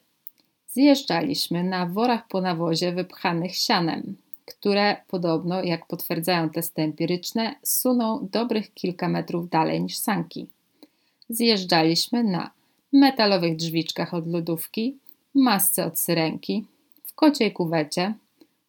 Zjeżdżaliśmy 0.68 1.64
na 1.64 1.86
worach 1.86 2.28
po 2.28 2.42
nawozie 2.42 2.92
wypchanych 2.92 3.56
sianem, 3.56 4.16
które 4.46 4.98
podobno, 5.08 5.64
jak 5.64 5.88
potwierdzają 5.88 6.50
testy 6.50 6.82
empiryczne, 6.82 7.56
suną 7.64 8.28
dobrych 8.32 8.74
kilka 8.74 9.10
metrów 9.10 9.50
dalej 9.50 9.82
niż 9.82 9.98
sanki. 9.98 10.48
Zjeżdżaliśmy 11.30 12.24
na 12.24 12.52
metalowych 12.94 13.56
drzwiczkach 13.56 14.14
od 14.14 14.28
lodówki, 14.28 14.98
masce 15.34 15.86
od 15.86 16.00
syrenki, 16.00 16.66
w 17.04 17.14
kociej 17.14 17.52
kuwecie, 17.52 18.14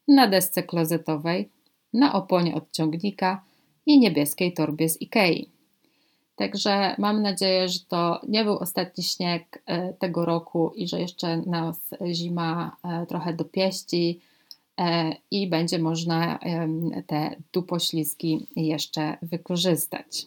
na 0.09 0.27
desce 0.27 0.63
klozetowej, 0.63 1.49
na 1.95 2.13
oponie 2.13 2.55
od 2.55 2.73
ciągnika 2.73 3.43
i 3.87 3.99
niebieskiej 3.99 4.53
torbie 4.53 4.89
z 4.89 5.03
Ikei. 5.03 5.49
Także 6.37 6.95
mam 6.99 7.23
nadzieję, 7.23 7.69
że 7.69 7.79
to 7.89 8.21
nie 8.29 8.45
był 8.45 8.59
ostatni 8.59 9.05
śnieg 9.05 9.63
e, 9.67 9.93
tego 9.93 10.25
roku 10.25 10.73
i 10.77 10.89
że 10.89 11.01
jeszcze 11.01 11.37
nas 11.37 11.81
zima 12.13 12.77
e, 12.85 13.07
trochę 13.07 13.33
dopieści 13.33 14.21
e, 14.79 15.17
i 15.31 15.49
będzie 15.49 15.79
można 15.79 16.39
te 17.07 17.37
dupoślizgi 17.53 18.47
jeszcze 18.57 19.17
wykorzystać. 19.23 20.27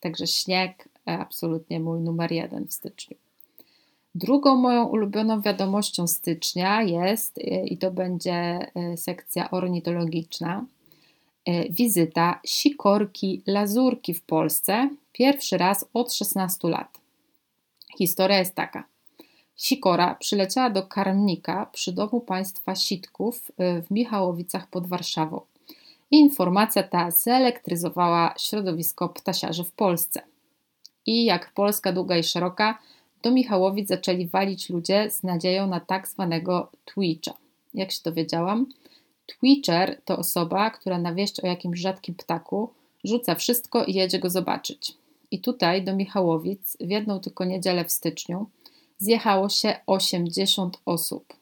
Także 0.00 0.26
śnieg 0.26 0.88
absolutnie 1.04 1.80
mój 1.80 2.00
numer 2.00 2.32
jeden 2.32 2.66
w 2.66 2.72
styczniu. 2.72 3.16
Drugą 4.20 4.56
moją 4.56 4.84
ulubioną 4.84 5.40
wiadomością 5.40 6.06
stycznia 6.06 6.82
jest, 6.82 7.38
i 7.64 7.78
to 7.78 7.90
będzie 7.90 8.58
sekcja 8.96 9.50
ornitologiczna, 9.50 10.64
E, 11.44 11.68
wizyta 11.70 12.40
sikorki 12.44 13.42
lazurki 13.46 14.14
w 14.14 14.22
Polsce 14.22 14.90
pierwszy 15.12 15.58
raz 15.58 15.84
od 15.94 16.12
16 16.12 16.68
lat. 16.68 16.98
Historia 17.98 18.38
jest 18.38 18.54
taka. 18.54 18.84
Sikora 19.56 20.14
przyleciała 20.14 20.70
do 20.70 20.82
karmnika 20.82 21.66
przy 21.72 21.92
domu 21.92 22.20
państwa 22.20 22.74
Sitków 22.74 23.50
e, 23.58 23.82
w 23.82 23.90
Michałowicach 23.90 24.66
pod 24.66 24.86
Warszawą. 24.86 25.40
Informacja 26.10 26.82
ta 26.82 27.10
zelektryzowała 27.10 28.34
środowisko 28.38 29.08
ptasiarzy 29.08 29.64
w 29.64 29.72
Polsce. 29.72 30.22
I 31.06 31.24
jak 31.24 31.52
Polska 31.52 31.92
długa 31.92 32.16
i 32.16 32.22
szeroka, 32.22 32.78
do 33.22 33.30
Michałowic 33.30 33.88
zaczęli 33.88 34.26
walić 34.26 34.70
ludzie 34.70 35.10
z 35.10 35.22
nadzieją 35.22 35.66
na 35.66 35.80
tak 35.80 36.08
zwanego 36.08 36.70
Twitcha. 36.84 37.34
Jak 37.74 37.92
się 37.92 38.00
dowiedziałam, 38.04 38.66
Twitcher 39.26 40.00
to 40.04 40.18
osoba, 40.18 40.70
która 40.70 40.98
na 40.98 41.14
wieść 41.14 41.40
o 41.40 41.46
jakimś 41.46 41.80
rzadkim 41.80 42.14
ptaku 42.14 42.70
rzuca 43.04 43.34
wszystko 43.34 43.84
i 43.84 43.94
jedzie 43.94 44.18
go 44.18 44.30
zobaczyć. 44.30 44.94
I 45.30 45.40
tutaj 45.40 45.84
do 45.84 45.96
Michałowic 45.96 46.76
w 46.80 46.90
jedną 46.90 47.20
tylko 47.20 47.44
niedzielę 47.44 47.84
w 47.84 47.92
styczniu 47.92 48.46
zjechało 48.98 49.48
się 49.48 49.76
80 49.86 50.80
osób. 50.86 51.34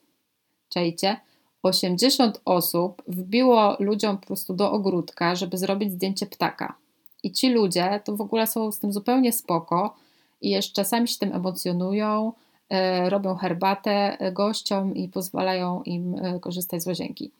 Czajcie? 0.69 1.17
80 1.63 2.41
osób 2.45 3.03
wbiło 3.09 3.77
ludziom 3.81 4.19
po 4.19 4.27
prostu 4.27 4.55
do 4.55 4.73
ogródka, 4.73 5.37
żeby 5.37 5.59
zrobić 5.59 5.93
zdjęcie 5.93 6.27
ptaka. 6.27 6.75
I 7.23 7.33
ci 7.33 7.51
ludzie 7.51 8.01
to 8.05 8.17
w 8.17 8.21
ogóle 8.21 8.47
są 8.47 8.73
z 8.73 8.79
tym 8.79 8.93
zupełnie 8.93 9.33
spoko 9.33 9.95
i 10.41 10.51
jeszcze 10.51 10.85
sami 10.85 11.09
się 11.09 11.19
tym 11.19 11.33
emocjonują, 11.33 12.33
e, 12.71 13.11
robią 13.11 13.35
herbatę 13.35 14.19
gościom 14.33 14.95
i 14.95 15.09
pozwalają 15.09 15.83
im 15.83 16.15
e, 16.15 16.41
korzystać 16.41 16.83
z 16.83 16.87
łazienki. 16.87 17.31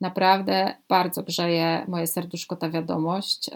Naprawdę 0.00 0.74
bardzo 0.88 1.22
grzeje 1.22 1.84
moje 1.88 2.06
serduszko 2.06 2.56
ta 2.56 2.70
wiadomość. 2.70 3.50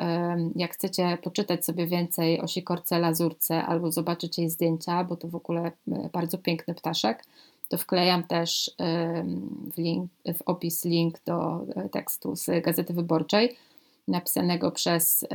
Jak 0.56 0.72
chcecie 0.74 1.18
poczytać 1.22 1.64
sobie 1.64 1.86
więcej 1.86 2.40
o 2.40 2.46
sikorce 2.46 2.98
lazurce 2.98 3.62
albo 3.62 3.92
zobaczyć 3.92 4.38
jej 4.38 4.50
zdjęcia, 4.50 5.04
bo 5.04 5.16
to 5.16 5.28
w 5.28 5.34
ogóle 5.34 5.60
e, 5.62 6.08
bardzo 6.12 6.38
piękny 6.38 6.74
ptaszek, 6.74 7.24
to 7.68 7.78
wklejam 7.78 8.22
też 8.22 8.70
w, 9.74 9.78
link, 9.78 10.10
w 10.34 10.42
opis 10.46 10.84
link 10.84 11.20
do 11.26 11.66
e, 11.76 11.88
tekstu 11.88 12.36
z 12.36 12.64
Gazety 12.64 12.94
Wyborczej, 12.94 13.56
napisanego 14.08 14.70
przez 14.70 15.26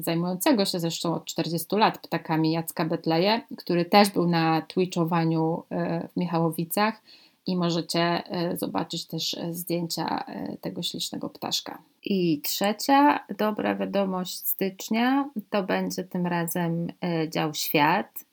zajmującego 0.00 0.64
się 0.64 0.80
zresztą 0.80 1.14
od 1.14 1.24
40 1.24 1.76
lat 1.76 1.98
ptakami 1.98 2.52
Jacka 2.52 2.84
Betleje, 2.84 3.40
który 3.56 3.84
też 3.84 4.10
był 4.10 4.26
na 4.26 4.62
twitchowaniu 4.62 5.62
e, 5.70 6.08
w 6.08 6.16
Michałowicach 6.16 7.02
i 7.46 7.56
możecie 7.56 8.00
e, 8.00 8.56
zobaczyć 8.56 9.06
też 9.06 9.34
e, 9.34 9.54
zdjęcia 9.54 10.24
tego 10.60 10.82
ślicznego 10.82 11.30
ptaszka. 11.30 11.78
I 12.04 12.40
trzecia 12.40 13.24
dobra 13.38 13.74
wiadomość 13.74 14.46
stycznia 14.46 15.30
to 15.50 15.62
będzie 15.62 16.04
tym 16.04 16.26
razem 16.26 16.86
dział 17.28 17.54
świat 17.54 18.24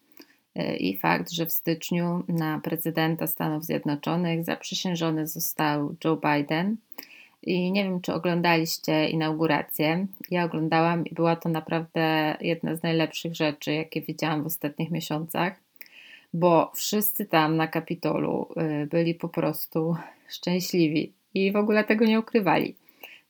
i 0.79 0.97
fakt, 0.97 1.31
że 1.31 1.45
w 1.45 1.51
styczniu 1.51 2.23
na 2.27 2.59
prezydenta 2.59 3.27
Stanów 3.27 3.65
Zjednoczonych 3.65 4.43
zaprzysiężony 4.43 5.27
został 5.27 5.95
Joe 6.03 6.17
Biden. 6.17 6.77
I 7.43 7.71
nie 7.71 7.83
wiem, 7.83 8.01
czy 8.01 8.13
oglądaliście 8.13 9.09
inaugurację. 9.09 10.07
Ja 10.31 10.43
oglądałam 10.43 11.05
i 11.05 11.13
była 11.13 11.35
to 11.35 11.49
naprawdę 11.49 12.35
jedna 12.41 12.75
z 12.75 12.83
najlepszych 12.83 13.35
rzeczy, 13.35 13.73
jakie 13.73 14.01
widziałam 14.01 14.43
w 14.43 14.45
ostatnich 14.45 14.91
miesiącach 14.91 15.65
bo 16.35 16.71
wszyscy 16.75 17.25
tam 17.25 17.57
na 17.57 17.67
Kapitolu 17.67 18.47
y, 18.83 18.87
byli 18.87 19.15
po 19.15 19.29
prostu 19.29 19.95
szczęśliwi 20.29 21.13
i 21.33 21.51
w 21.51 21.55
ogóle 21.55 21.83
tego 21.83 22.05
nie 22.05 22.19
ukrywali. 22.19 22.75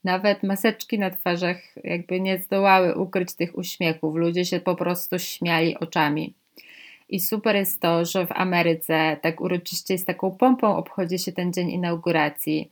Nawet 0.04 0.44
maseczki 0.44 1.00
na 1.00 1.10
twarzach 1.10 1.58
jakby 1.84 2.20
nie 2.20 2.38
zdołały 2.38 2.96
ukryć 2.96 3.34
tych 3.34 3.58
uśmiechów. 3.58 4.16
Ludzie 4.16 4.46
się 4.46 4.60
po 4.60 4.76
prostu 4.76 5.20
śmiali 5.20 5.80
oczami. 5.80 6.34
I 7.10 7.20
super 7.20 7.56
jest 7.56 7.82
to, 7.82 8.06
że 8.06 8.28
w 8.28 8.32
Ameryce 8.32 9.18
tak 9.22 9.42
uroczyście 9.42 9.98
z 9.98 10.06
taką 10.06 10.32
pompą 10.32 10.78
obchodzi 10.78 11.20
się 11.20 11.32
ten 11.32 11.54
dzień 11.54 11.70
inauguracji. 11.70 12.72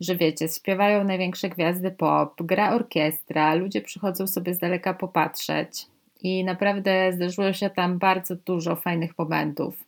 Że 0.00 0.16
wiecie, 0.16 0.48
śpiewają 0.48 1.04
największe 1.04 1.48
gwiazdy 1.48 1.90
pop, 1.90 2.42
gra 2.42 2.74
orkiestra, 2.74 3.54
ludzie 3.54 3.80
przychodzą 3.80 4.26
sobie 4.26 4.54
z 4.54 4.58
daleka 4.58 4.94
popatrzeć. 4.94 5.86
I 6.22 6.44
naprawdę 6.44 7.12
zdarzyło 7.12 7.52
się 7.52 7.70
tam 7.70 7.98
bardzo 7.98 8.36
dużo 8.36 8.76
fajnych 8.76 9.18
momentów. 9.18 9.84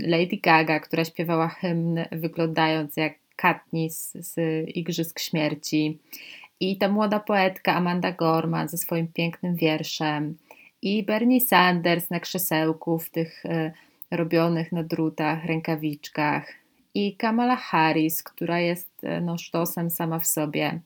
Lady 0.00 0.36
Gaga, 0.42 0.80
która 0.80 1.04
śpiewała 1.04 1.48
hymn 1.48 1.98
wyglądając 2.12 2.96
jak 2.96 3.14
Katniss 3.36 4.12
z 4.12 4.36
Igrzysk 4.76 5.20
Śmierci. 5.20 5.98
I 6.60 6.76
ta 6.76 6.88
młoda 6.88 7.20
poetka 7.20 7.74
Amanda 7.74 8.12
Gorman 8.12 8.68
ze 8.68 8.78
swoim 8.78 9.08
pięknym 9.08 9.54
wierszem. 9.56 10.36
I 10.82 11.02
Bernie 11.02 11.40
Sanders 11.40 12.10
na 12.10 12.20
krzesełku 12.20 12.98
w 12.98 13.10
tych 13.10 13.46
e, 13.46 13.72
robionych 14.10 14.72
na 14.72 14.82
drutach 14.82 15.44
rękawiczkach. 15.44 16.54
I 16.94 17.16
Kamala 17.16 17.56
Harris, 17.56 18.22
która 18.22 18.60
jest 18.60 18.90
e, 19.04 19.20
no, 19.20 19.38
sztosem 19.38 19.90
sama 19.90 20.18
w 20.18 20.26
sobie. 20.26 20.80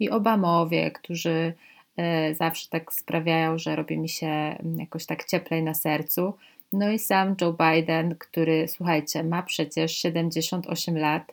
I 0.00 0.10
Obamowie, 0.10 0.90
którzy 0.90 1.54
E, 1.98 2.34
zawsze 2.34 2.68
tak 2.70 2.92
sprawiają, 2.92 3.58
że 3.58 3.76
robi 3.76 3.98
mi 3.98 4.08
się 4.08 4.26
mm, 4.26 4.80
jakoś 4.80 5.06
tak 5.06 5.24
cieplej 5.24 5.62
na 5.62 5.74
sercu. 5.74 6.34
No 6.72 6.90
i 6.90 6.98
sam 6.98 7.36
Joe 7.40 7.52
Biden, 7.52 8.14
który, 8.18 8.68
słuchajcie, 8.68 9.24
ma 9.24 9.42
przecież 9.42 9.92
78 9.92 10.98
lat, 10.98 11.32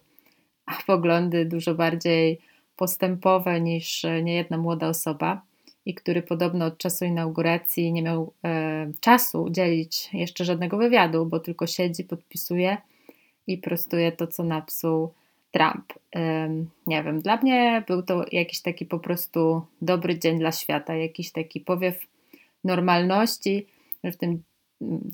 a 0.66 0.74
poglądy 0.88 1.46
dużo 1.46 1.76
bardziej 1.76 2.40
postępowe 2.76 3.62
niż 3.62 4.06
niejedna 4.24 4.58
młoda 4.58 4.88
osoba 4.88 5.42
i 5.86 5.94
który 5.94 6.22
podobno 6.22 6.66
od 6.66 6.78
czasu 6.78 7.06
inauguracji 7.06 7.94
nie 7.94 8.02
miał 8.02 8.34
e, 8.46 8.92
czasu 9.00 9.44
udzielić 9.44 10.10
jeszcze 10.14 10.46
żadnego 10.46 10.78
wywiadu, 10.78 11.26
bo 11.26 11.40
tylko 11.40 11.68
siedzi, 11.68 12.04
podpisuje 12.04 12.78
i 13.48 13.58
prostuje 13.58 14.12
to, 14.12 14.28
co 14.28 14.44
napsuł 14.44 15.14
Trump. 15.52 15.94
Nie 16.88 17.04
wiem, 17.04 17.22
dla 17.22 17.38
mnie 17.38 17.84
był 17.88 18.04
to 18.04 18.26
jakiś 18.32 18.62
taki 18.62 18.86
po 18.86 19.00
prostu 19.00 19.62
dobry 19.82 20.20
dzień 20.20 20.40
dla 20.40 20.52
świata, 20.52 20.96
jakiś 20.96 21.32
taki 21.32 21.60
powiew 21.60 22.08
normalności 22.64 23.66
w 24.04 24.16
tym 24.16 24.44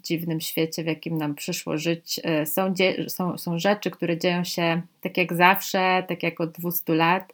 dziwnym 0.04 0.42
świecie, 0.42 0.84
w 0.84 0.88
jakim 0.88 1.18
nam 1.18 1.36
przyszło 1.36 1.78
żyć. 1.78 2.20
E, 2.24 2.46
są, 2.46 2.74
są, 3.08 3.38
są 3.38 3.60
rzeczy, 3.60 3.92
które 3.92 4.18
dzieją 4.18 4.44
się 4.44 4.82
tak 5.02 5.18
jak 5.18 5.34
zawsze, 5.34 6.04
tak 6.08 6.24
jak 6.24 6.42
od 6.42 6.52
200 6.52 6.96
lat, 6.96 7.34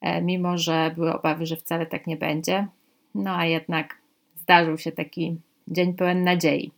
e, 0.00 0.22
mimo 0.22 0.58
że 0.58 0.92
były 0.94 1.12
obawy, 1.12 1.46
że 1.46 1.56
wcale 1.56 1.86
tak 1.86 2.06
nie 2.06 2.16
będzie. 2.16 2.66
No 3.14 3.36
a 3.36 3.46
jednak 3.46 3.98
zdarzył 4.36 4.78
się 4.78 4.92
taki 4.92 5.36
dzień 5.68 5.94
pełen 5.94 6.24
nadziei. 6.24 6.70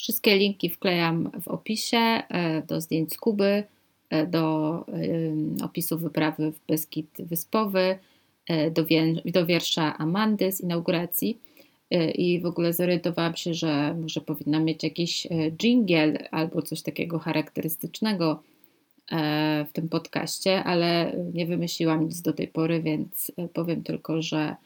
Wszystkie 0.00 0.36
linki 0.36 0.70
wklejam 0.70 1.30
w 1.42 1.48
opisie 1.48 1.98
e, 1.98 2.62
do 2.66 2.80
zdjęć 2.80 3.12
z 3.12 3.16
Kuby 3.16 3.64
E, 4.10 4.26
do 4.26 4.84
opisu 5.64 5.98
wyprawy 5.98 6.52
w 6.52 6.66
Beskid 6.66 7.06
Wyspowy, 7.18 7.98
e, 8.48 8.70
do, 9.24 9.46
wiersza 9.46 9.98
Amandy 9.98 10.52
z 10.52 10.60
inauguracji. 10.60 11.38
E, 11.90 12.10
i 12.10 12.40
w 12.40 12.46
ogóle 12.46 12.72
zorientowałam 12.72 13.36
się, 13.36 13.54
że 13.54 13.94
może 13.94 14.20
powinna 14.20 14.60
mieć 14.60 14.82
jakiś 14.82 15.26
jingle 15.58 16.30
albo 16.30 16.62
coś 16.62 16.82
takiego 16.82 17.18
charakterystycznego 17.18 18.42
w 19.68 19.72
tym 19.72 19.88
podcaście, 19.88 20.64
ale 20.64 21.16
nie 21.34 21.46
wymyśliłam 21.46 22.04
nic 22.04 22.22
do 22.22 22.32
tej 22.32 22.48
pory, 22.48 22.82
więc 22.82 23.32
powiem 23.52 23.82
tylko, 23.82 24.22
że 24.22 24.56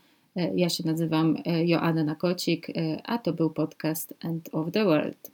ja 0.54 0.68
się 0.68 0.86
nazywam 0.86 1.36
Joanna 1.64 2.14
Kocik, 2.14 2.66
a 3.04 3.18
to 3.18 3.32
był 3.32 3.50
podcast 3.50 4.14
End 4.24 4.48
of 4.52 4.70
the 4.72 4.84
World. 4.84 5.33